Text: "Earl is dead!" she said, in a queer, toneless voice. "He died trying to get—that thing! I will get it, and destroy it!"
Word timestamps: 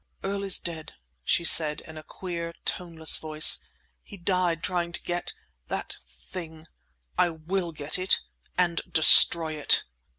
"Earl 0.23 0.43
is 0.43 0.57
dead!" 0.57 0.93
she 1.23 1.43
said, 1.43 1.81
in 1.81 1.95
a 1.95 2.01
queer, 2.01 2.55
toneless 2.65 3.17
voice. 3.17 3.63
"He 4.01 4.17
died 4.17 4.63
trying 4.63 4.93
to 4.93 5.03
get—that 5.03 5.97
thing! 6.07 6.65
I 7.19 7.29
will 7.29 7.71
get 7.71 7.99
it, 7.99 8.19
and 8.57 8.81
destroy 8.91 9.53
it!" 9.53 9.83